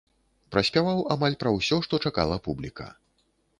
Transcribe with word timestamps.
Праспяваў 0.55 1.03
амаль 1.17 1.37
пра 1.45 1.53
ўсё, 1.57 1.79
што 1.89 2.01
чакала 2.09 2.41
публіка. 2.51 2.91